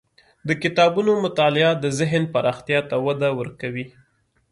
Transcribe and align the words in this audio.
د 0.47 0.49
کتابونو 0.63 1.11
مطالعه 1.25 1.71
د 1.83 1.85
ذهن 1.99 2.23
پراختیا 2.33 2.79
ته 2.89 2.95
وده 3.05 3.29
ورکوي. 3.39 3.85